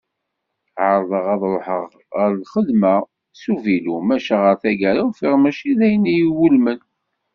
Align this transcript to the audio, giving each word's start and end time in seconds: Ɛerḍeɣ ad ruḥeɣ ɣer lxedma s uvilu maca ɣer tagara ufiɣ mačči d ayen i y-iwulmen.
Ɛerḍeɣ 0.87 1.25
ad 1.33 1.41
ruḥeɣ 1.53 1.83
ɣer 2.17 2.29
lxedma 2.41 2.95
s 3.39 3.41
uvilu 3.53 3.95
maca 4.07 4.35
ɣer 4.43 4.55
tagara 4.61 5.01
ufiɣ 5.07 5.33
mačči 5.37 5.71
d 5.79 5.81
ayen 5.85 6.05
i 6.11 6.13
y-iwulmen. 6.15 6.79